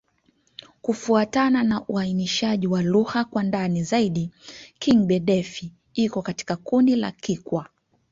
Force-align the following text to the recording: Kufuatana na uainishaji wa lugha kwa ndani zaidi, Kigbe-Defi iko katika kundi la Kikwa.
Kufuatana 0.81 1.63
na 1.63 1.87
uainishaji 1.87 2.67
wa 2.67 2.81
lugha 2.81 3.25
kwa 3.25 3.43
ndani 3.43 3.83
zaidi, 3.83 4.31
Kigbe-Defi 4.79 5.71
iko 5.93 6.21
katika 6.21 6.55
kundi 6.55 6.95
la 6.95 7.11
Kikwa. 7.11 7.69